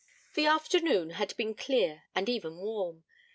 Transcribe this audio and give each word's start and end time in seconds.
The 0.33 0.47
afternoon 0.47 1.11
had 1.11 1.37
been 1.37 1.53
clear, 1.53 2.05
and 2.15 2.27
even 2.27 2.57
warm. 2.57 3.03